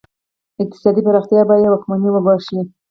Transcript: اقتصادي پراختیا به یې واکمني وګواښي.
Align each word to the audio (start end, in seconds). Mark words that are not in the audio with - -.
اقتصادي 0.63 1.01
پراختیا 1.07 1.41
به 1.49 1.55
یې 1.61 1.67
واکمني 1.71 2.09
وګواښي. 2.11 2.59